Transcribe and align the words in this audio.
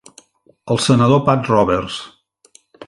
El 0.75 0.81
senador 0.85 1.21
Pat 1.29 1.53
Roberts. 1.53 2.01